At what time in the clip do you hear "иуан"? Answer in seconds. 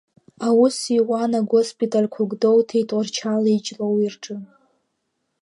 0.97-1.31